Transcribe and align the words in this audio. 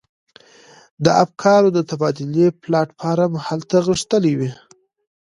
د 1.05 1.05
افکارو 1.23 1.69
د 1.77 1.79
تبادلې 1.89 2.47
پلاټ 2.61 2.89
فورم 2.99 3.33
هلته 3.47 3.75
غښتلی 3.87 4.33
وي. 4.39 4.51